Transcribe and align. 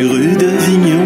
les 0.00 0.06
rues 0.08 0.36
d'Avignon, 0.36 1.04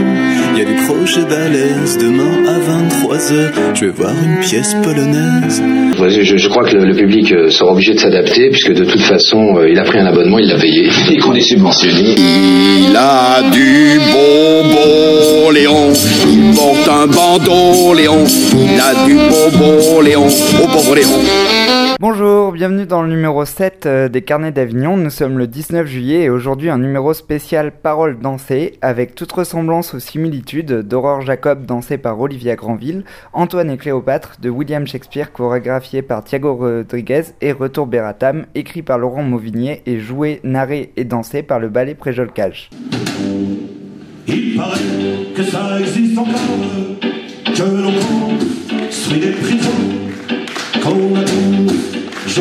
il 0.53 0.59
y 0.59 0.63
a 0.63 0.65
des 0.65 0.87
projets 0.87 1.25
balèzes. 1.25 1.99
Demain 1.99 2.45
à 2.47 2.59
23h, 2.59 3.53
je 3.75 3.85
vais 3.87 3.91
voir 3.91 4.13
une 4.13 4.41
pièce 4.41 4.75
polonaise. 4.83 5.63
Je, 6.09 6.37
je 6.37 6.49
crois 6.49 6.65
que 6.65 6.77
le, 6.77 6.85
le 6.85 6.95
public 6.95 7.33
euh, 7.33 7.51
sera 7.51 7.73
obligé 7.73 7.95
de 7.95 7.99
s'adapter, 7.99 8.51
puisque 8.51 8.73
de 8.73 8.85
toute 8.85 9.01
façon, 9.01 9.57
euh, 9.57 9.69
il 9.69 9.79
a 9.79 9.85
pris 9.85 9.99
un 9.99 10.07
abonnement, 10.07 10.39
il 10.39 10.49
l'a 10.49 10.59
payé, 10.59 10.89
et 11.11 11.17
qu'on 11.19 11.35
est 11.35 11.41
subventionné. 11.41 12.15
Il 12.19 12.97
a 12.97 13.43
du 13.51 13.99
bonbon, 14.13 15.51
Léon. 15.51 15.93
Il 16.29 16.55
porte 16.55 16.89
un 16.89 17.07
bandeau, 17.07 17.95
Léon. 17.95 18.25
Il 18.53 18.81
a 18.81 19.05
du 19.07 19.15
bonbon, 19.15 20.01
Léon. 20.03 20.27
Au 20.63 20.67
pauvre 20.69 20.95
Léon. 20.95 21.21
Bonjour, 22.01 22.34
bienvenue 22.53 22.85
dans 22.85 23.03
le 23.03 23.09
numéro 23.09 23.45
7 23.45 23.87
euh, 23.87 24.09
des 24.09 24.23
Carnets 24.23 24.53
d'Avignon. 24.53 24.97
Nous 24.97 25.11
sommes 25.11 25.39
le 25.39 25.47
19 25.47 25.87
juillet 25.87 26.23
et 26.23 26.31
aujourd'hui 26.31 26.69
un 26.69 26.79
numéro 26.79 27.15
spécial 27.15 27.73
Paroles 27.73 28.19
dansées 28.19 28.75
avec 28.83 29.15
toute 29.15 29.33
ressemblance 29.33 29.95
aux 29.95 29.99
similitudes 29.99 30.81
d'Aurore 30.81 31.23
Jacob 31.23 31.65
dansée 31.65 31.97
par 31.97 32.21
Olivia 32.21 32.57
Granville, 32.57 33.05
Antoine 33.33 33.71
et 33.71 33.77
Cléopâtre 33.77 34.37
de 34.43 34.51
William 34.51 34.87
Shakespeare 34.87 35.33
chorégraphié 35.33 36.03
par 36.03 36.23
Thiago 36.25 36.57
Rodriguez 36.57 37.23
et 37.41 37.53
Retour 37.53 37.87
Beratam 37.87 38.47
écrit 38.55 38.83
par 38.83 38.99
Laurent 38.99 39.23
Mauvignier 39.23 39.83
et 39.87 39.99
joué, 39.99 40.41
narré 40.45 40.93
et 40.97 41.05
dansé 41.05 41.43
par 41.43 41.61
le 41.61 41.69
ballet 41.69 41.95
Préjolcage. 41.95 42.69
Il 44.27 44.59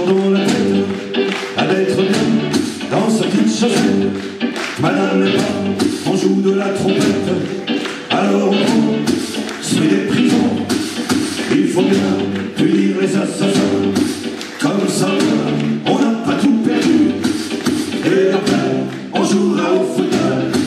dans 0.01 0.31
la 0.31 0.39
tête, 0.39 1.27
à 1.55 1.65
d'être 1.67 1.95
bien 1.95 2.89
dans 2.89 3.09
sa 3.09 3.25
petite 3.25 3.47
chaussette. 3.47 4.49
Madame 4.79 5.23
n'est 5.23 5.31
pas, 5.33 6.09
on 6.09 6.17
joue 6.17 6.41
de 6.41 6.55
la 6.55 6.69
trompette, 6.69 7.03
alors 8.09 8.49
on 8.51 9.79
des 9.79 10.07
prisons. 10.07 10.57
Il 11.51 11.67
faut 11.67 11.83
bien 11.83 11.99
punir 12.57 12.95
les 13.01 13.15
assassins, 13.15 13.59
comme 14.59 14.87
ça 14.87 15.09
on 15.85 15.99
n'a 15.99 16.17
pas 16.25 16.41
tout 16.41 16.57
perdu. 16.65 17.11
Et 18.05 18.33
après, 18.33 19.13
on 19.13 19.23
jouera 19.23 19.73
au 19.73 19.95
football. 19.95 20.62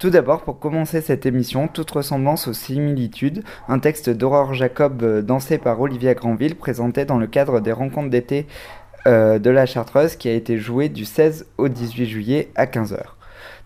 Tout 0.00 0.08
d'abord, 0.08 0.40
pour 0.40 0.58
commencer 0.58 1.02
cette 1.02 1.26
émission, 1.26 1.68
toute 1.68 1.90
ressemblance 1.90 2.48
aux 2.48 2.54
similitudes, 2.54 3.44
un 3.68 3.78
texte 3.78 4.08
d'Aurore 4.08 4.54
Jacob 4.54 5.02
euh, 5.02 5.20
dansé 5.20 5.58
par 5.58 5.78
Olivia 5.78 6.14
Granville 6.14 6.56
présenté 6.56 7.04
dans 7.04 7.18
le 7.18 7.26
cadre 7.26 7.60
des 7.60 7.70
rencontres 7.70 8.08
d'été 8.08 8.46
euh, 9.06 9.38
de 9.38 9.50
la 9.50 9.66
Chartreuse 9.66 10.16
qui 10.16 10.30
a 10.30 10.32
été 10.32 10.56
joué 10.56 10.88
du 10.88 11.04
16 11.04 11.48
au 11.58 11.68
18 11.68 12.06
juillet 12.06 12.48
à 12.54 12.64
15h. 12.64 12.98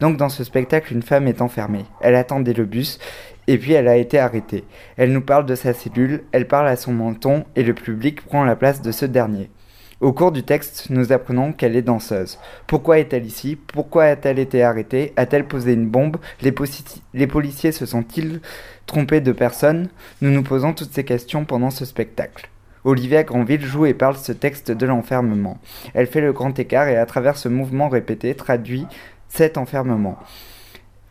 Donc 0.01 0.17
dans 0.17 0.29
ce 0.29 0.43
spectacle, 0.43 0.93
une 0.93 1.05
femme 1.05 1.29
est 1.29 1.41
enfermée. 1.41 1.85
Elle 2.01 2.17
attendait 2.17 2.53
le 2.53 2.65
bus 2.65 2.99
et 3.47 3.57
puis 3.57 3.75
elle 3.75 3.87
a 3.87 3.97
été 3.97 4.19
arrêtée. 4.19 4.65
Elle 4.97 5.13
nous 5.13 5.23
parle 5.23 5.47
de 5.47 5.55
sa 5.55 5.73
cellule, 5.73 6.25
elle 6.33 6.49
parle 6.49 6.67
à 6.67 6.75
son 6.75 6.93
menton 6.93 7.45
et 7.55 7.63
le 7.63 7.75
public 7.75 8.23
prend 8.23 8.43
la 8.43 8.57
place 8.57 8.83
de 8.83 8.91
ce 8.91 9.07
dernier. 9.07 9.51
Au 10.05 10.13
cours 10.13 10.33
du 10.33 10.43
texte, 10.43 10.91
nous 10.91 11.13
apprenons 11.13 11.55
qu'elle 11.55 11.77
est 11.77 11.81
danseuse. 11.81 12.39
Pourquoi 12.67 12.99
est-elle 12.99 13.25
ici? 13.25 13.57
Pourquoi 13.57 14.05
a-t-elle 14.05 14.39
été 14.39 14.63
arrêtée? 14.63 15.15
A-t-elle 15.17 15.47
posé 15.47 15.73
une 15.73 15.89
bombe? 15.89 16.19
Les, 16.43 16.53
policiers 17.27 17.73
se 17.73 17.87
sont-ils 17.87 18.43
trompés 18.85 19.23
de 19.23 19.33
personne? 19.33 19.89
Nous 20.21 20.31
nous 20.31 20.43
posons 20.43 20.75
toutes 20.75 20.93
ces 20.93 21.05
questions 21.05 21.47
pendant 21.47 21.71
ce 21.71 21.87
spectacle. 21.87 22.51
Olivia 22.85 23.23
Granville 23.23 23.65
joue 23.65 23.87
et 23.87 23.95
parle 23.95 24.19
ce 24.19 24.33
texte 24.33 24.71
de 24.71 24.85
l'enfermement. 24.85 25.57
Elle 25.95 26.07
fait 26.07 26.21
le 26.21 26.35
grand 26.35 26.59
écart 26.59 26.89
et 26.89 26.99
à 26.99 27.07
travers 27.07 27.39
ce 27.39 27.49
mouvement 27.49 27.89
répété 27.89 28.35
traduit 28.35 28.87
cet 29.31 29.57
enfermement. 29.57 30.19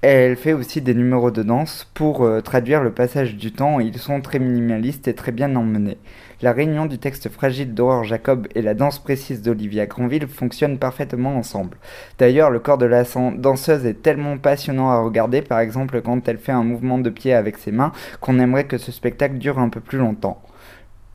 Elle 0.06 0.36
fait 0.36 0.52
aussi 0.52 0.82
des 0.82 0.94
numéros 0.94 1.32
de 1.32 1.44
danse 1.44 1.90
pour 1.94 2.26
euh, 2.26 2.42
traduire 2.42 2.84
le 2.84 2.92
passage 2.92 3.38
du 3.38 3.54
temps. 3.54 3.80
Ils 3.80 3.98
sont 3.98 4.20
très 4.20 4.38
minimalistes 4.38 5.08
et 5.08 5.14
très 5.14 5.32
bien 5.32 5.56
emmenés. 5.56 5.98
La 6.42 6.52
réunion 6.52 6.88
du 6.88 6.98
texte 6.98 7.30
fragile 7.30 7.74
d'Aurore 7.74 8.04
Jacob 8.04 8.50
et 8.54 8.62
la 8.62 8.74
danse 8.74 9.00
précise 9.00 9.42
d'Olivia 9.42 9.86
Granville 9.86 10.28
fonctionnent 10.28 10.78
parfaitement 10.78 11.38
ensemble. 11.38 11.78
D'ailleurs, 12.20 12.50
le 12.50 12.60
corps 12.60 12.78
de 12.78 12.86
la 12.86 13.06
danseuse 13.38 13.86
est 13.86 14.04
tellement 14.04 14.38
passionnant 14.38 14.90
à 14.90 15.00
regarder, 15.00 15.42
par 15.42 15.62
exemple 15.62 16.02
quand 16.02 16.28
elle 16.28 16.38
fait 16.38 16.52
un 16.52 16.66
mouvement 16.66 16.98
de 16.98 17.10
pied 17.10 17.34
avec 17.34 17.58
ses 17.58 17.72
mains, 17.72 17.94
qu'on 18.20 18.40
aimerait 18.40 18.68
que 18.68 18.78
ce 18.78 18.92
spectacle 18.92 19.38
dure 19.38 19.58
un 19.58 19.70
peu 19.70 19.80
plus 19.80 20.00
longtemps. 20.00 20.44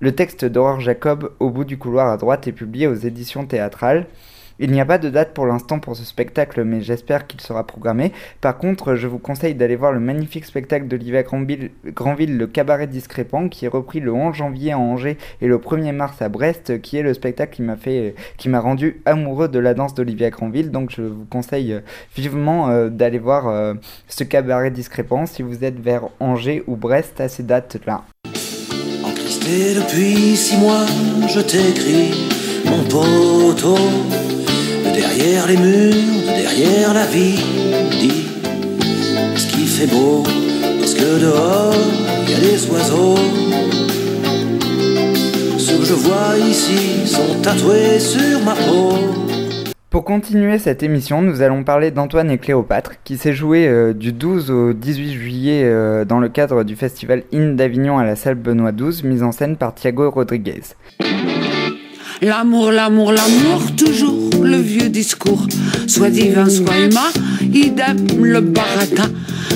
Le 0.00 0.14
texte 0.14 0.46
d'Aurore 0.46 0.80
Jacob, 0.80 1.32
au 1.40 1.50
bout 1.50 1.64
du 1.64 1.76
couloir 1.76 2.08
à 2.08 2.16
droite, 2.16 2.48
est 2.48 2.52
publié 2.52 2.86
aux 2.86 2.94
éditions 2.94 3.44
théâtrales. 3.44 4.06
Il 4.60 4.72
n'y 4.72 4.80
a 4.80 4.84
pas 4.84 4.98
de 4.98 5.08
date 5.08 5.34
pour 5.34 5.46
l'instant 5.46 5.78
pour 5.78 5.94
ce 5.94 6.04
spectacle, 6.04 6.64
mais 6.64 6.80
j'espère 6.80 7.26
qu'il 7.26 7.40
sera 7.40 7.64
programmé. 7.64 8.12
Par 8.40 8.58
contre, 8.58 8.96
je 8.96 9.06
vous 9.06 9.18
conseille 9.18 9.54
d'aller 9.54 9.76
voir 9.76 9.92
le 9.92 10.00
magnifique 10.00 10.44
spectacle 10.44 10.88
d'Olivia 10.88 11.22
Granville, 11.22 12.36
Le 12.36 12.46
Cabaret 12.46 12.88
Discrépant, 12.88 13.48
qui 13.48 13.66
est 13.66 13.68
repris 13.68 14.00
le 14.00 14.12
11 14.12 14.34
janvier 14.34 14.72
à 14.72 14.78
Angers 14.78 15.16
et 15.40 15.46
le 15.46 15.58
1er 15.58 15.92
mars 15.92 16.20
à 16.22 16.28
Brest, 16.28 16.80
qui 16.80 16.96
est 16.96 17.02
le 17.02 17.14
spectacle 17.14 17.54
qui 17.54 17.62
m'a 17.62 17.76
fait, 17.76 18.16
qui 18.36 18.48
m'a 18.48 18.58
rendu 18.60 19.00
amoureux 19.06 19.48
de 19.48 19.60
la 19.60 19.74
danse 19.74 19.94
d'Olivia 19.94 20.30
Granville. 20.30 20.72
Donc, 20.72 20.90
je 20.90 21.02
vous 21.02 21.26
conseille 21.30 21.74
euh, 21.74 21.80
vivement 22.16 22.68
euh, 22.68 22.88
d'aller 22.88 23.18
voir 23.18 23.48
euh, 23.48 23.74
ce 24.08 24.24
Cabaret 24.24 24.70
Discrépant 24.70 25.26
si 25.26 25.42
vous 25.42 25.64
êtes 25.64 25.78
vers 25.78 26.08
Angers 26.18 26.64
ou 26.66 26.74
Brest 26.74 27.20
à 27.20 27.28
ces 27.28 27.44
dates-là. 27.44 28.02
De 35.18 35.24
derrière 35.24 35.48
les 35.48 35.56
murs, 35.56 35.94
de 35.94 36.42
derrière 36.42 36.94
la 36.94 37.04
vie, 37.06 37.42
dis, 37.90 38.28
est-ce 39.34 39.48
qu'il 39.48 39.66
fait 39.66 39.88
beau? 39.88 40.22
Est-ce 40.80 40.94
que 40.94 41.20
dehors, 41.20 41.74
il 42.22 42.30
y 42.30 42.34
a 42.34 42.38
des 42.38 42.70
oiseaux 42.70 43.16
Ceux 45.58 45.78
que 45.78 45.84
je 45.84 45.94
vois 45.94 46.38
ici 46.38 47.04
sont 47.04 47.42
tatoués 47.42 47.98
sur 47.98 48.40
ma 48.44 48.54
peau. 48.54 48.92
Pour 49.90 50.04
continuer 50.04 50.60
cette 50.60 50.84
émission, 50.84 51.20
nous 51.20 51.42
allons 51.42 51.64
parler 51.64 51.90
d'Antoine 51.90 52.30
et 52.30 52.38
Cléopâtre, 52.38 53.02
qui 53.02 53.16
s'est 53.16 53.32
joué 53.32 53.66
euh, 53.66 53.92
du 53.92 54.12
12 54.12 54.52
au 54.52 54.72
18 54.72 55.12
juillet 55.14 55.62
euh, 55.64 56.04
dans 56.04 56.20
le 56.20 56.28
cadre 56.28 56.62
du 56.62 56.76
festival 56.76 57.24
In 57.34 57.54
d'Avignon 57.54 57.98
à 57.98 58.04
la 58.04 58.14
salle 58.14 58.36
Benoît 58.36 58.70
XII, 58.70 59.04
mise 59.04 59.24
en 59.24 59.32
scène 59.32 59.56
par 59.56 59.74
Thiago 59.74 60.10
Rodriguez. 60.10 60.62
L'amour, 62.20 62.72
l'amour, 62.72 63.12
l'amour, 63.12 63.62
toujours 63.76 64.17
le 64.42 64.58
vieux 64.58 64.88
discours. 64.88 65.46
Soit 65.86 66.10
divin, 66.10 66.48
soit 66.48 66.78
humain, 66.78 67.10
idem 67.52 67.96
le 68.22 68.40
baratin. 68.40 69.10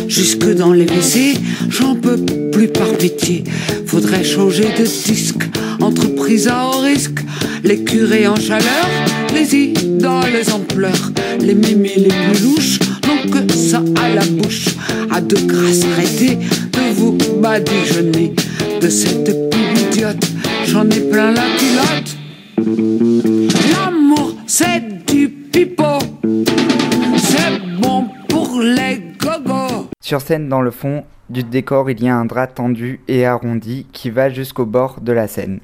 Jusque 0.08 0.54
dans 0.54 0.72
les 0.72 0.84
WC, 0.84 1.38
j'en 1.68 1.94
peux 1.94 2.18
plus 2.52 2.68
par 2.68 2.88
pitié. 2.98 3.44
Faudrait 3.86 4.24
changer 4.24 4.68
de 4.78 4.84
disque, 4.84 5.44
entreprise 5.80 6.48
à 6.48 6.66
haut 6.66 6.80
risque. 6.80 7.20
Les 7.64 7.82
curés 7.84 8.26
en 8.26 8.36
chaleur, 8.36 8.88
les 9.34 9.54
idoles 9.54 10.42
en 10.52 10.60
pleurs. 10.60 11.12
Les 11.40 11.54
mémés 11.54 11.94
les 11.96 12.08
plus 12.08 12.42
louches 12.42 12.78
n'ont 13.06 13.30
que 13.30 13.52
ça 13.52 13.82
à 14.02 14.08
la 14.08 14.24
bouche. 14.24 14.66
À 15.10 15.20
de 15.20 15.36
grâce, 15.46 15.82
arrêtez 15.92 16.36
de 16.36 16.94
vous 16.94 17.16
badigeonner. 17.40 18.34
De 18.80 18.88
cette 18.88 19.50
pub 19.50 19.92
idiote, 19.92 20.24
j'en 20.66 20.88
ai 20.90 21.00
plein 21.00 21.32
la 21.32 21.44
culotte. 21.58 22.01
C'est 24.54 25.06
du 25.06 25.30
pipeau. 25.30 25.98
C'est 27.16 27.58
bon 27.80 28.06
pour 28.28 28.60
les 28.60 29.00
gogos. 29.18 29.88
Sur 29.98 30.20
scène, 30.20 30.50
dans 30.50 30.60
le 30.60 30.70
fond 30.70 31.04
du 31.30 31.42
décor, 31.42 31.88
il 31.90 32.02
y 32.02 32.08
a 32.10 32.14
un 32.14 32.26
drap 32.26 32.48
tendu 32.48 33.00
et 33.08 33.24
arrondi 33.24 33.86
qui 33.94 34.10
va 34.10 34.28
jusqu'au 34.28 34.66
bord 34.66 35.00
de 35.00 35.12
la 35.12 35.26
scène. 35.26 35.60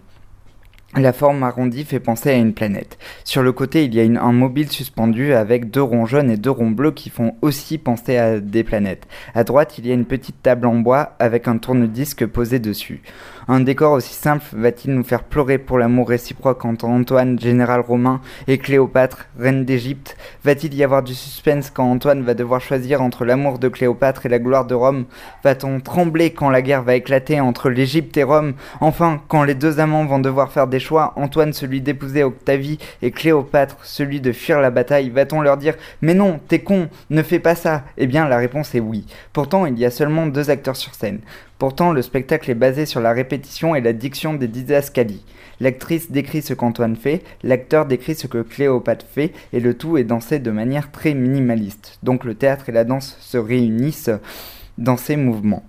La 0.96 1.12
forme 1.12 1.42
arrondie 1.42 1.84
fait 1.84 2.00
penser 2.00 2.30
à 2.30 2.36
une 2.36 2.54
planète. 2.54 2.96
Sur 3.22 3.42
le 3.42 3.52
côté, 3.52 3.84
il 3.84 3.94
y 3.94 4.00
a 4.00 4.22
un 4.24 4.32
mobile 4.32 4.70
suspendu 4.70 5.34
avec 5.34 5.70
deux 5.70 5.82
ronds 5.82 6.06
jaunes 6.06 6.30
et 6.30 6.38
deux 6.38 6.50
ronds 6.50 6.70
bleus 6.70 6.92
qui 6.92 7.10
font 7.10 7.34
aussi 7.42 7.76
penser 7.76 8.16
à 8.16 8.40
des 8.40 8.64
planètes. 8.64 9.06
À 9.34 9.44
droite, 9.44 9.76
il 9.76 9.86
y 9.86 9.90
a 9.90 9.94
une 9.94 10.06
petite 10.06 10.42
table 10.42 10.66
en 10.66 10.76
bois 10.76 11.14
avec 11.18 11.46
un 11.46 11.58
tourne-disque 11.58 12.24
posé 12.26 12.58
dessus. 12.58 13.02
Un 13.50 13.60
décor 13.60 13.92
aussi 13.92 14.12
simple 14.12 14.44
va-t-il 14.52 14.94
nous 14.94 15.04
faire 15.04 15.24
pleurer 15.24 15.56
pour 15.56 15.78
l'amour 15.78 16.08
réciproque 16.08 16.64
entre 16.64 16.86
Antoine, 16.86 17.38
général 17.38 17.80
romain, 17.80 18.20
et 18.46 18.58
Cléopâtre, 18.58 19.28
reine 19.38 19.64
d'Égypte? 19.64 20.16
Va-t-il 20.44 20.74
y 20.74 20.84
avoir 20.84 21.02
du 21.02 21.14
suspense 21.14 21.70
quand 21.70 21.90
Antoine 21.90 22.22
va 22.22 22.34
devoir 22.34 22.60
choisir 22.60 23.00
entre 23.00 23.24
l'amour 23.24 23.58
de 23.58 23.68
Cléopâtre 23.68 24.26
et 24.26 24.28
la 24.30 24.38
gloire 24.38 24.66
de 24.66 24.74
Rome? 24.74 25.04
Va-t-on 25.44 25.80
trembler 25.80 26.30
quand 26.30 26.50
la 26.50 26.60
guerre 26.60 26.82
va 26.82 26.94
éclater 26.94 27.40
entre 27.40 27.70
l'Égypte 27.70 28.16
et 28.18 28.22
Rome? 28.22 28.54
Enfin, 28.80 29.22
quand 29.28 29.44
les 29.44 29.54
deux 29.54 29.80
amants 29.80 30.04
vont 30.04 30.18
devoir 30.18 30.52
faire 30.52 30.66
des 30.66 30.77
choix, 30.78 31.12
Antoine 31.16 31.52
celui 31.52 31.80
d'épouser 31.80 32.22
Octavie 32.22 32.78
et 33.02 33.10
Cléopâtre 33.10 33.76
celui 33.84 34.20
de 34.20 34.32
fuir 34.32 34.60
la 34.60 34.70
bataille, 34.70 35.10
va-t-on 35.10 35.40
leur 35.40 35.56
dire 35.56 35.74
Mais 36.02 36.14
non, 36.14 36.40
t'es 36.48 36.60
con, 36.60 36.88
ne 37.10 37.22
fais 37.22 37.38
pas 37.38 37.54
ça? 37.54 37.84
Eh 37.96 38.06
bien, 38.06 38.28
la 38.28 38.36
réponse 38.36 38.74
est 38.74 38.80
oui. 38.80 39.06
Pourtant, 39.32 39.66
il 39.66 39.78
y 39.78 39.84
a 39.84 39.90
seulement 39.90 40.26
deux 40.26 40.50
acteurs 40.50 40.76
sur 40.76 40.94
scène. 40.94 41.20
Pourtant, 41.58 41.92
le 41.92 42.02
spectacle 42.02 42.50
est 42.50 42.54
basé 42.54 42.86
sur 42.86 43.00
la 43.00 43.12
répétition 43.12 43.74
et 43.74 43.80
la 43.80 43.92
diction 43.92 44.34
des 44.34 44.48
didascalies. 44.48 45.24
L'actrice 45.60 46.12
décrit 46.12 46.42
ce 46.42 46.54
qu'Antoine 46.54 46.94
fait, 46.94 47.22
l'acteur 47.42 47.86
décrit 47.86 48.14
ce 48.14 48.28
que 48.28 48.42
Cléopâtre 48.42 49.06
fait, 49.10 49.32
et 49.52 49.58
le 49.58 49.74
tout 49.74 49.98
est 49.98 50.04
dansé 50.04 50.38
de 50.38 50.52
manière 50.52 50.92
très 50.92 51.14
minimaliste. 51.14 51.98
Donc 52.02 52.24
le 52.24 52.34
théâtre 52.34 52.68
et 52.68 52.72
la 52.72 52.84
danse 52.84 53.16
se 53.20 53.38
réunissent 53.38 54.10
dans 54.78 54.96
ces 54.96 55.16
mouvements. 55.16 55.64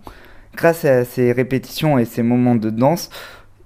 Grâce 0.56 0.86
à 0.86 1.06
ces 1.06 1.32
répétitions 1.32 1.98
et 1.98 2.06
ces 2.06 2.22
moments 2.22 2.56
de 2.56 2.70
danse, 2.70 3.10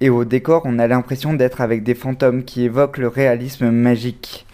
et 0.04 0.10
au 0.10 0.26
décor, 0.26 0.64
on 0.66 0.80
a 0.80 0.88
l'impression 0.88 1.32
d'être 1.32 1.62
avec 1.62 1.82
des 1.82 1.96
fantômes 1.96 2.44
qui 2.44 2.64
évoquent 2.64 2.98
le 2.98 3.08
réalisme 3.08 3.72
magique. 3.72 4.46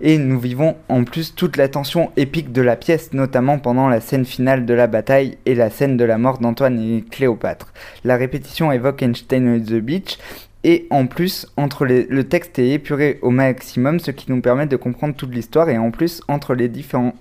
Et 0.00 0.18
nous 0.18 0.40
vivons 0.40 0.74
en 0.88 1.04
plus 1.04 1.32
toute 1.36 1.56
la 1.56 1.68
tension 1.68 2.10
épique 2.16 2.50
de 2.50 2.60
la 2.60 2.74
pièce, 2.74 3.12
notamment 3.12 3.60
pendant 3.60 3.88
la 3.88 4.00
scène 4.00 4.24
finale 4.24 4.66
de 4.66 4.74
la 4.74 4.88
bataille 4.88 5.38
et 5.46 5.54
la 5.54 5.70
scène 5.70 5.96
de 5.96 6.04
la 6.04 6.18
mort 6.18 6.38
d'Antoine 6.38 6.80
et 6.80 7.04
Cléopâtre. 7.08 7.72
La 8.02 8.16
répétition 8.16 8.72
évoque 8.72 9.00
Einstein 9.00 9.62
the 9.62 9.74
Beach, 9.74 10.18
et 10.64 10.88
en 10.90 11.06
plus, 11.06 11.46
entre 11.56 11.86
le 11.86 12.24
texte 12.24 12.58
est 12.58 12.70
épuré 12.70 13.20
au 13.22 13.30
maximum, 13.30 14.00
ce 14.00 14.10
qui 14.10 14.32
nous 14.32 14.40
permet 14.40 14.66
de 14.66 14.74
comprendre 14.74 15.14
toute 15.14 15.32
l'histoire, 15.32 15.70
et 15.70 15.78
en 15.78 15.92
plus, 15.92 16.20
entre 16.26 16.56
les 16.56 16.68
différents 16.68 17.14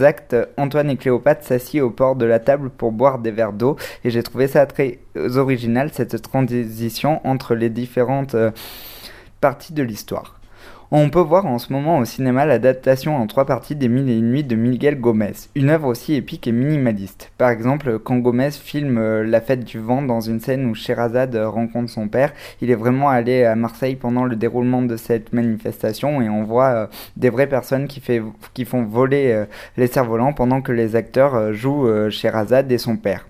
actes, 0.00 0.36
Antoine 0.56 0.90
et 0.90 0.96
Cléopâtre 0.96 1.44
s'assiedent 1.44 1.86
au 1.86 1.90
port 1.90 2.16
de 2.16 2.24
la 2.24 2.38
table 2.38 2.70
pour 2.70 2.92
boire 2.92 3.18
des 3.18 3.30
verres 3.30 3.52
d'eau, 3.52 3.76
et 4.04 4.10
j'ai 4.10 4.22
trouvé 4.22 4.48
ça 4.48 4.66
très 4.66 5.00
original, 5.36 5.90
cette 5.92 6.22
transition 6.22 7.20
entre 7.26 7.54
les 7.54 7.70
différentes 7.70 8.34
euh, 8.34 8.50
parties 9.40 9.72
de 9.72 9.82
l'histoire. 9.82 10.40
On 10.90 11.08
peut 11.08 11.20
voir 11.20 11.46
en 11.46 11.58
ce 11.58 11.72
moment 11.72 11.98
au 11.98 12.04
cinéma 12.04 12.44
l'adaptation 12.44 13.16
en 13.16 13.26
trois 13.26 13.46
parties 13.46 13.74
des 13.74 13.88
Mille 13.88 14.10
et 14.10 14.18
une 14.18 14.30
nuits 14.30 14.44
de 14.44 14.54
Miguel 14.54 15.00
Gomez, 15.00 15.32
une 15.54 15.70
œuvre 15.70 15.88
aussi 15.88 16.14
épique 16.14 16.46
et 16.46 16.52
minimaliste. 16.52 17.32
Par 17.38 17.48
exemple, 17.48 17.98
quand 17.98 18.18
Gomez 18.18 18.50
filme 18.50 18.98
euh, 18.98 19.24
La 19.24 19.40
fête 19.40 19.64
du 19.64 19.78
vent 19.78 20.02
dans 20.02 20.20
une 20.20 20.40
scène 20.40 20.66
où 20.66 20.74
Sherazade 20.74 21.36
euh, 21.36 21.48
rencontre 21.48 21.90
son 21.90 22.08
père, 22.08 22.32
il 22.60 22.70
est 22.70 22.74
vraiment 22.74 23.08
allé 23.08 23.44
à 23.44 23.56
Marseille 23.56 23.96
pendant 23.96 24.24
le 24.24 24.36
déroulement 24.36 24.82
de 24.82 24.96
cette 24.96 25.32
manifestation 25.32 26.20
et 26.20 26.28
on 26.28 26.44
voit 26.44 26.68
euh, 26.68 26.86
des 27.16 27.30
vraies 27.30 27.48
personnes 27.48 27.88
qui, 27.88 28.02
font 28.64 28.84
voler 28.84 29.44
les 29.76 29.86
cerfs-volants 29.86 30.34
pendant 30.34 30.60
que 30.60 30.72
les 30.72 30.96
acteurs 30.96 31.52
jouent 31.54 32.10
Sherazade 32.10 32.70
et 32.70 32.78
son 32.78 32.96
père 32.96 33.26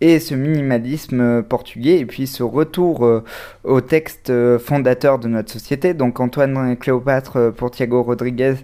et 0.00 0.18
ce 0.18 0.34
minimalisme 0.34 1.42
portugais 1.42 1.98
et 1.98 2.06
puis 2.06 2.26
ce 2.26 2.42
retour 2.42 3.04
euh, 3.04 3.24
au 3.64 3.80
texte 3.80 4.30
euh, 4.30 4.58
fondateur 4.58 5.18
de 5.18 5.28
notre 5.28 5.52
société. 5.52 5.94
Donc 5.94 6.20
Antoine 6.20 6.76
Cléopâtre 6.76 7.36
euh, 7.36 7.50
pour 7.50 7.70
Thiago 7.70 8.02
Rodriguez 8.02 8.54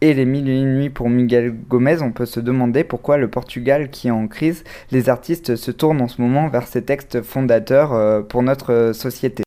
et 0.00 0.14
les 0.14 0.24
mille 0.24 0.48
et 0.48 0.62
nuits 0.62 0.90
pour 0.90 1.10
Miguel 1.10 1.52
Gomez, 1.68 2.02
on 2.02 2.12
peut 2.12 2.26
se 2.26 2.38
demander 2.38 2.84
pourquoi 2.84 3.16
le 3.16 3.28
Portugal 3.28 3.90
qui 3.90 4.08
est 4.08 4.12
en 4.12 4.28
crise, 4.28 4.62
les 4.92 5.08
artistes 5.08 5.56
se 5.56 5.70
tournent 5.72 6.00
en 6.00 6.08
ce 6.08 6.22
moment 6.22 6.48
vers 6.48 6.68
ces 6.68 6.82
textes 6.82 7.20
fondateurs 7.22 8.24
pour 8.28 8.44
notre 8.44 8.92
société. 8.94 9.42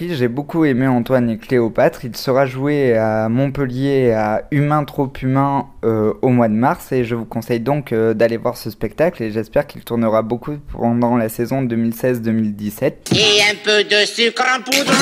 J'ai 0.00 0.28
beaucoup 0.28 0.64
aimé 0.64 0.86
Antoine 0.86 1.28
et 1.28 1.38
Cléopâtre. 1.38 2.04
Il 2.04 2.16
sera 2.16 2.46
joué 2.46 2.96
à 2.96 3.28
Montpellier 3.28 4.12
à 4.12 4.44
Humain 4.52 4.84
trop 4.84 5.12
humain 5.20 5.66
euh, 5.84 6.12
au 6.22 6.28
mois 6.28 6.48
de 6.48 6.54
mars 6.54 6.92
et 6.92 7.04
je 7.04 7.16
vous 7.16 7.24
conseille 7.24 7.58
donc 7.58 7.92
euh, 7.92 8.14
d'aller 8.14 8.36
voir 8.36 8.56
ce 8.56 8.70
spectacle 8.70 9.22
et 9.22 9.32
j'espère 9.32 9.66
qu'il 9.66 9.82
tournera 9.82 10.22
beaucoup 10.22 10.56
pendant 10.72 11.16
la 11.16 11.28
saison 11.28 11.62
2016-2017. 11.64 12.92
Et 13.16 13.40
un 13.50 13.56
peu 13.64 13.82
de 13.82 14.06
sucre 14.06 14.44
en 14.56 14.62
poudre 14.62 14.92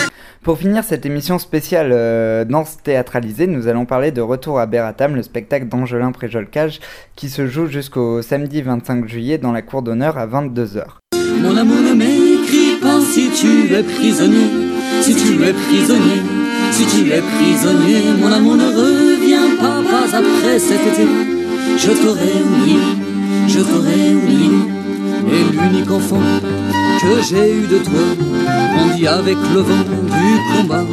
Pour 0.43 0.59
finir 0.59 0.83
cette 0.83 1.05
émission 1.05 1.39
spéciale 1.39 1.91
euh, 1.93 2.45
danse 2.45 2.79
théâtralisée, 2.83 3.47
nous 3.47 3.69
allons 3.69 3.85
parler 3.85 4.13
de 4.13 4.23
Retour 4.23 4.59
à 4.59 4.67
Beratam, 4.67 5.15
le 5.15 5.23
spectacle 5.23 5.69
d'Angelin 5.69 6.13
Préjolcage 6.13 6.81
qui 7.17 7.29
se 7.29 7.47
joue 7.47 7.67
jusqu'au 7.67 8.23
samedi 8.23 8.63
25 8.63 9.07
juillet 9.07 9.37
dans 9.37 9.53
la 9.53 9.63
cour 9.63 9.83
d'honneur 9.83 10.17
à 10.17 10.27
22h. 10.27 10.85
Mon 11.43 11.55
amour 11.55 11.83
ne 11.83 11.93
m'écris 11.93 12.81
pas 12.81 13.01
si 13.01 13.31
tu 13.31 13.75
es 13.75 13.83
prisonnier, 13.83 14.66
si 15.01 15.15
tu 15.15 15.43
es 15.43 15.53
prisonnier, 15.53 16.23
si 16.73 16.85
tu 16.87 17.11
es 17.11 17.23
prisonnier. 17.35 18.03
Mon 18.21 18.33
amour 18.33 18.57
ne 18.57 18.67
revient 18.67 19.51
pas, 19.61 19.83
pas 19.91 20.17
après 20.17 20.59
cet 20.59 20.81
été. 20.81 21.07
Je 21.79 21.93
t'aurais 21.93 22.39
oublié, 22.45 22.79
je 23.49 23.61
t'aurais 23.61 24.15
oublié. 24.15 24.51
Et 25.33 25.45
l'unique 25.53 25.91
enfant 25.91 26.21
que 27.01 27.23
j'ai 27.29 27.53
eu 27.53 27.67
de 27.67 27.79
toi 27.79 28.07
grandit 28.75 29.07
avec 29.07 29.37
le 29.55 29.61
vent 29.61 29.85
du 29.85 30.57
combat. 30.57 30.85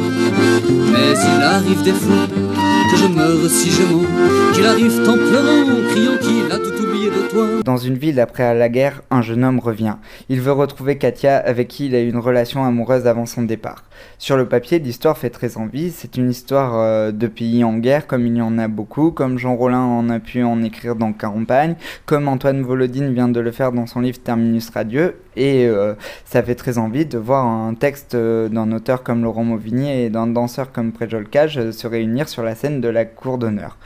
Mais 0.92 1.12
il 1.12 1.42
arrive 1.42 1.82
des 1.82 1.92
fois 1.92 2.26
Dans 7.64 7.76
une 7.76 7.98
ville 7.98 8.18
après 8.18 8.54
la 8.54 8.68
guerre, 8.70 9.02
un 9.10 9.20
jeune 9.20 9.44
homme 9.44 9.58
revient. 9.58 9.96
Il 10.30 10.40
veut 10.40 10.52
retrouver 10.52 10.96
Katia 10.96 11.36
avec 11.36 11.68
qui 11.68 11.86
il 11.86 11.94
a 11.94 12.00
eu 12.00 12.08
une 12.08 12.18
relation 12.18 12.64
amoureuse 12.64 13.06
avant 13.06 13.26
son 13.26 13.42
départ. 13.42 13.84
Sur 14.18 14.38
le 14.38 14.48
papier, 14.48 14.78
l'histoire 14.78 15.18
fait 15.18 15.28
très 15.28 15.58
envie. 15.58 15.90
C'est 15.90 16.16
une 16.16 16.30
histoire 16.30 16.76
euh, 16.76 17.12
de 17.12 17.26
pays 17.26 17.62
en 17.62 17.76
guerre, 17.76 18.06
comme 18.06 18.26
il 18.26 18.36
y 18.36 18.42
en 18.42 18.56
a 18.56 18.68
beaucoup, 18.68 19.10
comme 19.10 19.38
Jean 19.38 19.54
Rollin 19.54 19.82
en 19.82 20.08
a 20.08 20.18
pu 20.18 20.42
en 20.42 20.62
écrire 20.62 20.96
dans 20.96 21.12
Campagne, 21.12 21.76
comme 22.06 22.26
Antoine 22.26 22.62
Volodine 22.62 23.12
vient 23.12 23.28
de 23.28 23.40
le 23.40 23.52
faire 23.52 23.72
dans 23.72 23.86
son 23.86 24.00
livre 24.00 24.18
Terminus 24.22 24.70
Radieux. 24.70 25.16
Et 25.36 25.66
euh, 25.66 25.94
ça 26.24 26.42
fait 26.42 26.54
très 26.54 26.78
envie 26.78 27.06
de 27.06 27.18
voir 27.18 27.44
un 27.44 27.74
texte 27.74 28.14
euh, 28.14 28.48
d'un 28.48 28.72
auteur 28.72 29.02
comme 29.02 29.24
Laurent 29.24 29.44
Mauvigny 29.44 29.90
et 29.90 30.10
d'un 30.10 30.26
danseur 30.26 30.72
comme 30.72 30.92
Préjolcage 30.92 31.58
euh, 31.58 31.72
se 31.72 31.86
réunir 31.86 32.28
sur 32.28 32.42
la 32.42 32.54
scène 32.54 32.80
de 32.80 32.88
la 32.88 33.04
cour 33.04 33.38
d'honneur. 33.38 33.76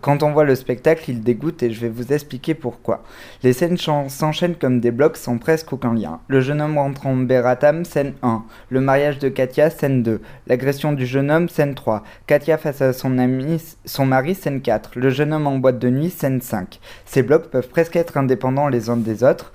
Quand 0.00 0.24
on 0.24 0.32
voit 0.32 0.44
le 0.44 0.56
spectacle, 0.56 1.08
il 1.08 1.22
dégoûte 1.22 1.62
et 1.62 1.70
je 1.70 1.80
vais 1.80 1.88
vous 1.88 2.12
expliquer 2.12 2.54
pourquoi. 2.54 3.04
Les 3.44 3.52
scènes 3.52 3.76
s'enchaînent 3.76 4.56
comme 4.56 4.80
des 4.80 4.90
blocs 4.90 5.16
sans 5.16 5.38
presque 5.38 5.72
aucun 5.72 5.94
lien. 5.94 6.18
Le 6.26 6.40
jeune 6.40 6.60
homme 6.60 6.78
rentre 6.78 7.06
en 7.06 7.14
Beratam, 7.14 7.84
scène 7.84 8.14
1. 8.22 8.42
Le 8.70 8.80
mariage 8.80 9.20
de 9.20 9.28
Katia, 9.28 9.70
scène 9.70 10.02
2. 10.02 10.20
L'agression 10.48 10.92
du 10.92 11.06
jeune 11.06 11.30
homme, 11.30 11.48
scène 11.48 11.74
3. 11.74 12.02
Katia 12.26 12.58
face 12.58 12.82
à 12.82 12.92
son 12.92 13.18
ami, 13.18 13.62
son 13.84 14.06
mari, 14.06 14.34
scène 14.34 14.62
4. 14.62 14.92
Le 14.96 15.10
jeune 15.10 15.32
homme 15.32 15.46
en 15.46 15.58
boîte 15.58 15.78
de 15.78 15.90
nuit, 15.90 16.10
scène 16.10 16.40
5. 16.40 16.80
Ces 17.04 17.22
blocs 17.22 17.48
peuvent 17.50 17.68
presque 17.68 17.94
être 17.94 18.16
indépendants 18.16 18.68
les 18.68 18.90
uns 18.90 18.96
des 18.96 19.22
autres. 19.22 19.52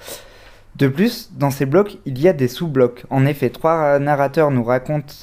De 0.75 0.88
plus, 0.88 1.31
dans 1.33 1.51
ces 1.51 1.65
blocs, 1.65 1.97
il 2.05 2.19
y 2.19 2.27
a 2.27 2.33
des 2.33 2.47
sous-blocs. 2.47 3.03
En 3.09 3.25
effet, 3.25 3.49
trois 3.49 3.99
narrateurs 3.99 4.51
nous 4.51 4.63
racontent 4.63 5.13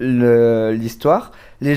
l'histoire. 0.00 1.32
Les 1.60 1.74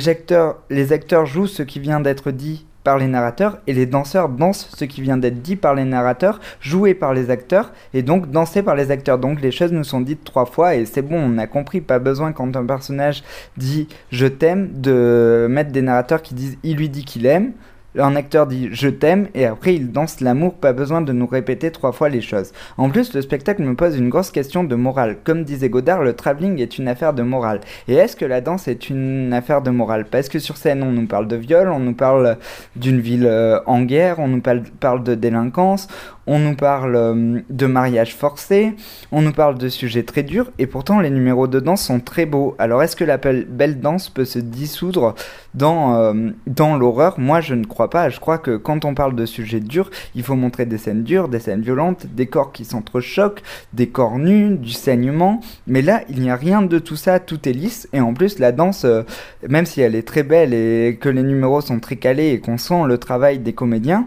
les 0.70 0.94
acteurs 0.94 1.26
jouent 1.26 1.48
ce 1.48 1.64
qui 1.64 1.80
vient 1.80 2.00
d'être 2.00 2.32
dit 2.32 2.66
par 2.86 2.98
les 3.00 3.08
narrateurs 3.08 3.58
et 3.68 3.74
les 3.74 3.88
danseurs 3.88 4.30
dansent 4.30 4.70
ce 4.78 4.86
qui 4.86 5.02
vient 5.02 5.18
d'être 5.18 5.42
dit 5.42 5.58
par 5.58 5.74
les 5.74 5.84
narrateurs, 5.84 6.40
joué 6.62 6.94
par 6.94 7.14
les 7.14 7.32
acteurs 7.32 7.74
et 7.94 8.04
donc 8.04 8.30
dansé 8.30 8.62
par 8.62 8.76
les 8.76 8.92
acteurs. 8.92 9.18
Donc 9.18 9.42
les 9.42 9.52
choses 9.52 9.74
nous 9.74 9.84
sont 9.84 10.02
dites 10.02 10.24
trois 10.24 10.46
fois 10.46 10.76
et 10.76 10.86
c'est 10.86 11.02
bon, 11.02 11.18
on 11.20 11.38
a 11.38 11.48
compris. 11.48 11.82
Pas 11.82 12.00
besoin 12.00 12.32
quand 12.32 12.56
un 12.56 12.66
personnage 12.66 13.24
dit 13.58 13.90
je 14.12 14.28
t'aime 14.28 14.70
de 14.80 15.48
mettre 15.50 15.72
des 15.72 15.82
narrateurs 15.82 16.22
qui 16.22 16.36
disent 16.36 16.58
il 16.64 16.78
lui 16.78 16.88
dit 16.88 17.04
qu'il 17.04 17.26
aime. 17.26 17.52
Un 17.98 18.16
acteur 18.16 18.46
dit 18.46 18.70
je 18.72 18.90
t'aime 18.90 19.30
et 19.34 19.46
après 19.46 19.76
il 19.76 19.92
danse 19.92 20.20
l'amour, 20.20 20.56
pas 20.56 20.74
besoin 20.74 21.02
de 21.02 21.14
nous 21.14 21.28
répéter 21.28 21.72
trois 21.72 21.94
fois 21.94 22.10
les 22.10 22.22
choses. 22.22 22.52
En 22.78 22.90
plus, 22.90 23.14
le 23.14 23.22
spectacle 23.22 23.64
me 23.64 23.76
pose 23.76 23.98
une 23.98 24.10
grosse 24.10 24.32
question 24.32 24.64
de 24.64 24.76
morale. 24.76 25.18
Comme 25.24 25.44
disait 25.44 25.70
Godard, 25.70 26.04
le 26.04 26.14
travelling 26.14 26.60
est 26.60 26.78
une 26.78 26.90
affaire 26.90 27.14
de 27.14 27.24
morale. 27.24 27.62
Et 27.88 27.94
est-ce 27.94 28.16
que 28.16 28.26
la 28.26 28.42
danse 28.42 28.68
est 28.68 28.90
une 28.90 29.32
affaire 29.34 29.62
de 29.62 29.70
morale? 29.70 30.06
Parce 30.06 30.28
que 30.28 30.40
sur 30.40 30.58
scène, 30.58 30.84
on 30.84 30.92
nous 30.92 31.08
parle 31.08 31.28
de 31.28 31.38
viol, 31.38 31.70
on 31.70 31.80
nous 31.80 31.94
parle 31.94 32.38
d'une 32.76 33.00
ville 33.00 33.28
euh, 33.28 33.60
en 33.66 33.82
guerre, 33.84 34.20
on 34.20 34.28
nous 34.28 34.42
parle, 34.42 34.64
parle 34.80 35.04
de 35.04 35.16
délinquance, 35.16 35.88
on 36.28 36.40
nous 36.40 36.56
parle 36.56 36.96
euh, 36.96 37.40
de 37.50 37.66
mariage 37.66 38.16
forcé, 38.16 38.74
on 39.12 39.22
nous 39.22 39.32
parle 39.32 39.58
de 39.58 39.70
sujets 39.70 40.04
très 40.04 40.24
durs, 40.24 40.52
et 40.60 40.68
pourtant 40.68 41.00
les 41.00 41.10
numéros 41.10 41.48
de 41.48 41.60
danse 41.60 41.84
sont 41.84 42.00
très 42.00 42.26
beaux. 42.26 42.56
Alors 42.58 42.82
est-ce 42.84 42.96
que 42.96 43.04
la 43.04 43.18
belle 43.18 43.80
danse 43.80 44.10
peut 44.10 44.26
se 44.26 44.40
dissoudre 44.40 45.16
dans, 45.54 45.96
euh, 45.96 46.32
l'horreur? 46.78 47.20
Moi 47.20 47.42
je 47.42 47.54
ne 47.54 47.66
crois 47.66 47.90
pas, 47.90 48.10
je 48.10 48.20
crois 48.20 48.38
que 48.38 48.58
quand 48.58 48.86
on 48.86 48.94
parle 48.94 49.16
de 49.16 49.26
sujets 49.26 49.60
durs, 49.60 49.90
il 50.16 50.24
faut 50.24 50.36
montrer 50.36 50.66
des 50.66 50.78
scènes 50.78 51.04
dures, 51.04 51.28
des 51.28 51.40
scènes 51.40 51.62
violentes, 51.62 52.08
des 52.08 52.26
corps 52.26 52.52
qui 52.52 52.66
s'entrechoquent, 52.66 53.44
des 53.74 53.88
corps 53.88 54.18
nus, 54.18 54.58
du 54.58 54.72
saignement, 54.72 55.42
mais 55.68 55.82
là 55.82 56.02
il 56.10 56.22
n'y 56.22 56.30
a 56.30 56.36
rien 56.36 56.62
de 56.62 56.80
tout 56.80 56.96
ça, 56.96 57.20
tout 57.20 57.48
est 57.48 57.54
lisse, 57.54 57.88
et 57.94 58.00
en 58.00 58.14
plus 58.14 58.40
la 58.40 58.52
danse, 58.52 58.86
euh, 58.86 59.04
même 59.48 59.66
si 59.66 59.82
elle 59.82 59.96
est 59.96 60.08
très 60.08 60.24
belle 60.24 60.54
et 60.54 60.98
que 61.00 61.10
les 61.10 61.24
numéros 61.24 61.62
sont 61.62 61.80
très 61.80 61.96
calés 61.96 62.30
et 62.30 62.40
qu'on 62.40 62.58
sent 62.58 62.84
le 62.88 62.98
travail 62.98 63.40
des 63.40 63.54
comédiens, 63.54 64.06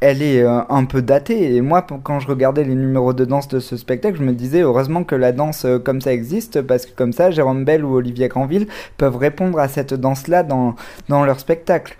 elle 0.00 0.22
est 0.22 0.42
euh, 0.42 0.60
un 0.68 0.84
peu 0.84 1.02
datée. 1.02 1.54
Et 1.54 1.60
moi, 1.60 1.86
quand 2.02 2.20
je 2.20 2.26
regardais 2.26 2.64
les 2.64 2.74
numéros 2.74 3.12
de 3.12 3.24
danse 3.24 3.48
de 3.48 3.60
ce 3.60 3.76
spectacle, 3.76 4.18
je 4.18 4.24
me 4.24 4.32
disais 4.32 4.60
heureusement 4.60 5.04
que 5.04 5.14
la 5.14 5.32
danse 5.32 5.64
euh, 5.64 5.78
comme 5.78 6.00
ça 6.00 6.12
existe, 6.12 6.62
parce 6.62 6.86
que 6.86 6.92
comme 6.94 7.12
ça, 7.12 7.30
Jérôme 7.30 7.64
Bell 7.64 7.84
ou 7.84 7.94
Olivier 7.94 8.28
Granville 8.28 8.66
peuvent 8.96 9.16
répondre 9.16 9.58
à 9.58 9.68
cette 9.68 9.94
danse-là 9.94 10.42
dans, 10.42 10.74
dans 11.08 11.24
leur 11.24 11.38
spectacle. 11.38 11.96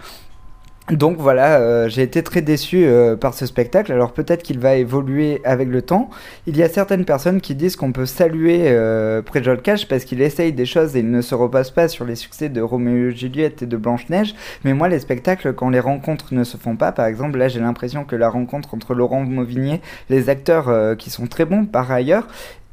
Donc 0.92 1.18
voilà, 1.18 1.61
euh, 1.61 1.88
j'ai 1.88 2.02
été 2.02 2.23
très 2.23 2.42
déçu 2.42 2.85
euh, 2.85 3.14
par 3.16 3.35
ce 3.35 3.47
spectacle. 3.47 3.92
Alors 3.92 4.12
peut-être 4.12 4.42
qu'il 4.42 4.59
va 4.59 4.75
évoluer 4.75 5.40
avec 5.44 5.68
le 5.68 5.82
temps. 5.82 6.11
Il 6.47 6.56
y 6.56 6.62
a 6.62 6.68
certaines 6.68 7.04
personnes 7.04 7.40
qui 7.40 7.54
disent 7.54 7.76
qu'on 7.76 7.92
peut 7.92 8.06
saluer 8.06 8.64
euh, 8.66 9.23
Préjol 9.23 9.62
Cash 9.62 9.87
parce 9.87 10.04
qu'il 10.04 10.20
essaye 10.20 10.52
des 10.52 10.66
choses 10.66 10.97
et 10.97 11.00
il 11.00 11.11
ne 11.11 11.20
se 11.20 11.35
repose 11.35 11.70
pas 11.70 11.88
sur 11.88 12.04
les 12.04 12.16
succès 12.16 12.49
de 12.49 12.61
Roméo 12.61 13.11
et 13.11 13.16
Juliette 13.16 13.62
et 13.62 13.66
de 13.66 13.76
Blanche-Neige. 13.76 14.35
Mais 14.64 14.75
moi, 14.75 14.88
les 14.88 14.99
spectacles, 14.99 15.52
quand 15.52 15.70
les 15.70 15.80
rencontres 15.80 16.35
ne 16.35 16.44
se 16.44 16.56
font 16.56 16.76
pas, 16.76 16.92
par 16.92 17.06
exemple, 17.06 17.38
là 17.38 17.49
j'ai 17.49 17.61
l'impression 17.61 18.04
que 18.04 18.16
la 18.16 18.28
rencontre 18.28 18.75
entre 18.75 18.94
Laurent 18.94 19.23
Mauvigné, 19.23 19.80
les 20.09 20.28
acteurs 20.28 20.97
qui 20.97 21.11
sont 21.11 21.26
très 21.26 21.44
bons 21.44 21.66
par 21.66 21.90
ailleurs, 21.92 22.26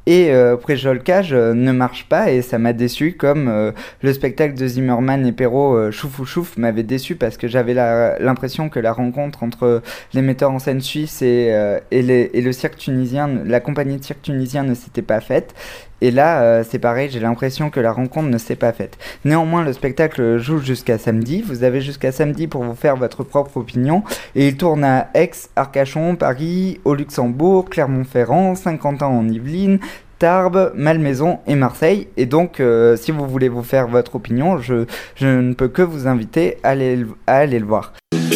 et 0.08 0.32
euh, 0.32 0.56
Préjolcage 0.56 1.34
euh, 1.34 1.52
ne 1.52 1.70
marche 1.70 2.06
pas 2.08 2.30
et 2.30 2.40
ça 2.40 2.56
m'a 2.56 2.72
déçu 2.72 3.12
comme 3.12 3.46
euh, 3.48 3.72
le 4.00 4.14
spectacle 4.14 4.54
de 4.54 4.66
Zimmerman 4.66 5.26
et 5.26 5.32
Perrault 5.32 5.76
euh, 5.76 5.90
Chouf 5.90 6.18
ou 6.18 6.24
Chouf 6.24 6.56
m'avait 6.56 6.82
déçu 6.82 7.14
parce 7.14 7.36
que 7.36 7.46
j'avais 7.46 7.74
l'impression 7.74 8.70
que 8.70 8.80
la 8.80 8.94
rencontre 8.94 9.42
entre 9.42 9.82
les 10.14 10.22
metteurs 10.22 10.50
en 10.50 10.58
scène 10.58 10.80
suisses 10.80 11.20
et, 11.20 11.54
et, 11.90 12.40
le 12.40 12.52
cirque 12.52 12.76
tunisien, 12.76 13.28
la 13.44 13.60
compagnie 13.60 13.98
de 13.98 14.04
cirque 14.04 14.22
tunisien 14.22 14.62
ne 14.62 14.74
s'était 14.74 15.02
pas 15.02 15.20
faite. 15.20 15.54
Et 16.00 16.10
là, 16.10 16.62
c'est 16.64 16.78
pareil, 16.78 17.08
j'ai 17.10 17.20
l'impression 17.20 17.70
que 17.70 17.80
la 17.80 17.92
rencontre 17.92 18.28
ne 18.28 18.38
s'est 18.38 18.56
pas 18.56 18.72
faite. 18.72 18.98
Néanmoins, 19.24 19.64
le 19.64 19.72
spectacle 19.72 20.38
joue 20.38 20.58
jusqu'à 20.58 20.98
samedi. 20.98 21.42
Vous 21.42 21.64
avez 21.64 21.80
jusqu'à 21.80 22.12
samedi 22.12 22.46
pour 22.46 22.62
vous 22.62 22.74
faire 22.74 22.96
votre 22.96 23.24
propre 23.24 23.56
opinion. 23.56 24.02
Et 24.34 24.48
il 24.48 24.56
tourne 24.56 24.84
à 24.84 25.08
Aix, 25.14 25.30
Arcachon, 25.56 26.16
Paris, 26.16 26.80
au 26.84 26.94
Luxembourg, 26.94 27.68
Clermont-Ferrand, 27.68 28.54
Saint-Quentin 28.54 29.06
en 29.06 29.28
Yvelines, 29.28 29.80
Tarbes, 30.18 30.72
Malmaison 30.74 31.38
et 31.46 31.54
Marseille. 31.54 32.08
Et 32.16 32.26
donc, 32.26 32.60
euh, 32.60 32.96
si 32.96 33.10
vous 33.10 33.26
voulez 33.26 33.48
vous 33.48 33.62
faire 33.62 33.88
votre 33.88 34.16
opinion, 34.16 34.58
je, 34.58 34.86
je 35.14 35.26
ne 35.26 35.54
peux 35.54 35.68
que 35.68 35.82
vous 35.82 36.06
inviter 36.06 36.58
à 36.62 36.70
aller, 36.70 37.04
à 37.26 37.36
aller 37.36 37.58
le 37.58 37.66
voir. 37.66 37.92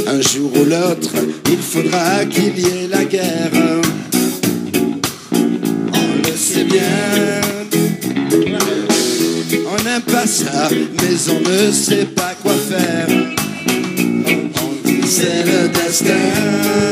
Un 0.06 0.20
jour 0.20 0.50
ou 0.52 0.64
l'autre, 0.64 1.14
il 1.46 1.58
faudra 1.58 2.24
qu'il 2.24 2.58
y 2.58 2.84
ait 2.84 2.88
la 2.88 3.04
guerre. 3.04 3.81
Pas 10.10 10.26
ça, 10.26 10.68
mais 10.70 11.16
on 11.30 11.48
ne 11.48 11.72
sait 11.72 12.06
pas 12.06 12.34
quoi 12.42 12.54
faire. 12.54 13.08
C'est 15.06 15.44
le 15.44 15.68
destin. 15.68 16.91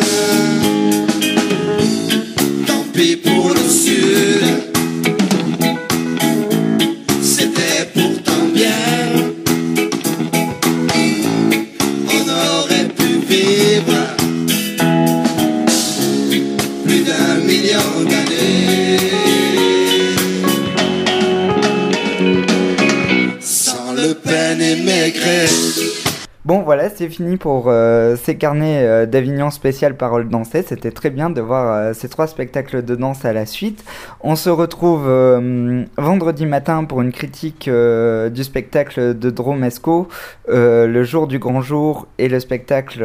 C'est 27.01 27.09
fini 27.09 27.39
pour 27.39 27.65
euh, 27.69 28.15
ces 28.23 28.37
carnets 28.37 28.85
euh, 28.85 29.07
d'Avignon 29.07 29.51
spécial 29.51 29.97
Parole 29.97 30.29
dansée. 30.29 30.63
C'était 30.63 30.91
très 30.91 31.09
bien 31.09 31.31
de 31.31 31.41
voir 31.41 31.75
euh, 31.75 31.93
ces 31.95 32.11
trois 32.11 32.27
spectacles 32.27 32.85
de 32.85 32.95
danse 32.95 33.25
à 33.25 33.33
la 33.33 33.47
suite. 33.47 33.83
On 34.21 34.37
se 34.37 34.51
retrouve 34.51 35.07
euh, 35.09 35.83
vendredi 35.97 36.45
matin 36.45 36.85
pour 36.85 37.01
une 37.01 37.11
critique 37.11 37.69
euh, 37.69 38.29
du 38.29 38.45
spectacle 38.45 39.19
de 39.19 39.31
Dromesco, 39.31 40.09
euh, 40.51 40.87
le 40.87 41.03
jour 41.03 41.27
du 41.27 41.39
grand 41.39 41.63
jour 41.63 42.07
et 42.19 42.29
le 42.29 42.39
spectacle 42.39 43.03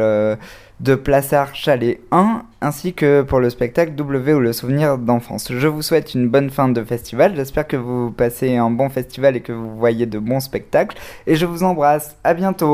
de 0.80 0.94
Plaçard 0.94 1.54
Chalet 1.54 2.00
1, 2.10 2.42
ainsi 2.60 2.92
que 2.92 3.22
pour 3.22 3.40
le 3.40 3.48
spectacle 3.48 3.92
W 3.94 4.34
ou 4.34 4.40
le 4.40 4.52
souvenir 4.52 4.98
d'enfance. 4.98 5.50
Je 5.50 5.68
vous 5.68 5.80
souhaite 5.80 6.14
une 6.14 6.28
bonne 6.28 6.50
fin 6.50 6.68
de 6.68 6.84
festival, 6.84 7.34
j'espère 7.34 7.66
que 7.66 7.76
vous 7.76 8.10
passez 8.10 8.56
un 8.56 8.70
bon 8.70 8.90
festival 8.90 9.36
et 9.36 9.40
que 9.40 9.52
vous 9.52 9.74
voyez 9.78 10.04
de 10.04 10.18
bons 10.18 10.40
spectacles, 10.40 10.98
et 11.26 11.34
je 11.34 11.46
vous 11.46 11.62
embrasse, 11.62 12.16
à 12.24 12.34
bientôt 12.34 12.66